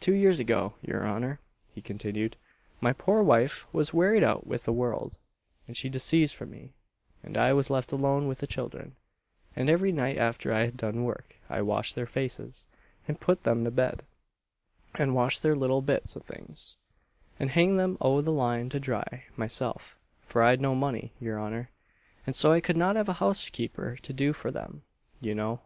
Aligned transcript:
"Two 0.00 0.14
years 0.14 0.40
ago, 0.40 0.74
your 0.82 1.06
honour," 1.06 1.38
he 1.72 1.80
continued, 1.80 2.34
"my 2.80 2.92
poor 2.92 3.22
wife 3.22 3.68
was 3.72 3.94
wearied 3.94 4.24
out 4.24 4.44
with 4.48 4.64
the 4.64 4.72
world, 4.72 5.16
and 5.68 5.76
she 5.76 5.88
deceased 5.88 6.34
from 6.34 6.50
me, 6.50 6.74
and 7.22 7.36
I 7.38 7.52
was 7.52 7.70
left 7.70 7.92
alone 7.92 8.26
with 8.26 8.38
the 8.38 8.48
children; 8.48 8.96
and 9.54 9.70
every 9.70 9.92
night 9.92 10.18
after 10.18 10.52
I 10.52 10.64
had 10.64 10.76
done 10.76 11.04
work 11.04 11.36
I 11.48 11.62
washed 11.62 11.94
their 11.94 12.04
faces, 12.08 12.66
and 13.06 13.20
put 13.20 13.44
them 13.44 13.62
to 13.62 13.70
bed, 13.70 14.02
and 14.96 15.14
washed 15.14 15.44
their 15.44 15.54
little 15.54 15.82
bits 15.82 16.16
o'things, 16.16 16.76
and 17.38 17.50
hanged 17.50 17.78
them 17.78 17.96
o' 18.00 18.20
the 18.22 18.32
line 18.32 18.70
to 18.70 18.80
dry, 18.80 19.26
myself 19.36 19.96
for 20.26 20.42
I'd 20.42 20.60
no 20.60 20.74
money, 20.74 21.12
your 21.20 21.40
honour, 21.40 21.70
and 22.26 22.34
so 22.34 22.50
I 22.50 22.60
could 22.60 22.76
not 22.76 22.96
have 22.96 23.08
a 23.08 23.12
housekeeper 23.22 23.94
to 24.02 24.12
do 24.12 24.32
for 24.32 24.50
them, 24.50 24.82
you 25.20 25.32
know. 25.32 25.60